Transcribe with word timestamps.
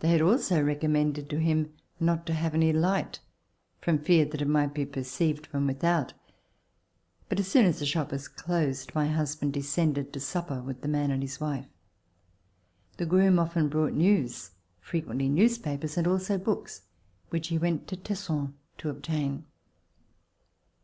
They 0.00 0.08
had 0.08 0.20
also 0.20 0.60
recommended 0.60 1.30
to 1.30 1.38
him 1.38 1.74
not 2.00 2.26
to 2.26 2.34
have 2.34 2.54
any 2.54 2.72
light 2.72 3.20
from 3.80 4.00
fear 4.00 4.24
that 4.24 4.42
it 4.42 4.48
might 4.48 4.74
be 4.74 4.84
perceived 4.84 5.46
from 5.46 5.68
without, 5.68 6.12
but, 7.28 7.38
as 7.38 7.46
soon 7.46 7.66
as 7.66 7.78
the 7.78 7.86
shop 7.86 8.10
was 8.10 8.26
closed, 8.26 8.92
my 8.96 9.06
husband 9.06 9.52
descended 9.52 10.12
to 10.12 10.18
supper 10.18 10.60
with 10.60 10.80
the 10.80 10.88
man 10.88 11.12
and 11.12 11.22
his 11.22 11.40
wife. 11.40 11.68
The 12.96 13.06
groom 13.06 13.38
often 13.38 13.68
brought 13.68 13.92
news, 13.92 14.50
frequently 14.80 15.28
newspapers 15.28 15.96
and 15.96 16.08
also 16.08 16.36
books 16.36 16.88
which 17.28 17.46
he 17.46 17.56
went 17.56 17.86
to 17.86 17.96
Tesson 17.96 18.54
to 18.78 18.88
obtain. 18.90 19.44